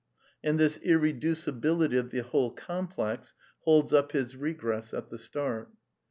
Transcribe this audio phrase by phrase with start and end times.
[0.43, 5.69] And this irreduci bility of the whole complex holds up his regress at the start.